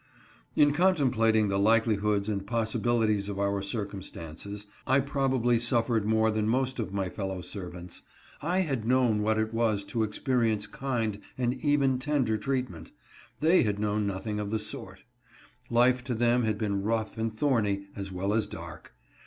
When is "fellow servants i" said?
7.07-8.61